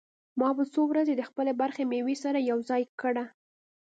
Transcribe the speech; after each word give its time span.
ما 0.39 0.49
به 0.57 0.63
څو 0.73 0.81
ورځې 0.91 1.13
د 1.17 1.21
خپلې 1.29 1.51
برخې 1.61 1.83
مېوه 1.91 2.15
سره 2.23 2.39
يوځاى 2.49 2.83
کړه. 3.01 3.25